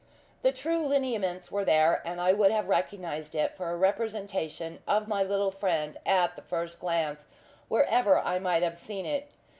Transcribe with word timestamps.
The 0.41 0.51
true 0.51 0.87
lineaments 0.87 1.51
were 1.51 1.63
there 1.63 2.01
and 2.03 2.19
I 2.19 2.33
would 2.33 2.49
have 2.49 2.67
recognised 2.67 3.35
it 3.35 3.55
for 3.55 3.69
a 3.69 3.75
representation 3.77 4.79
of 4.87 5.07
my 5.07 5.21
little 5.21 5.51
friend 5.51 5.99
at 6.07 6.35
the 6.35 6.41
first 6.41 6.79
glance, 6.79 7.27
wherever 7.67 8.17
I 8.17 8.39
might 8.39 8.63
have 8.63 8.77
seen 8.77 9.05
it. 9.05 9.29